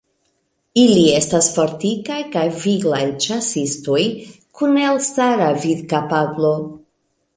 Ili 0.83 1.01
estas 1.17 1.49
fortikaj 1.57 2.17
kaj 2.35 2.45
viglaj 2.63 3.03
ĉasistoj 3.27 4.01
kun 4.61 4.75
elstara 4.87 5.51
vidkapablo. 5.67 6.51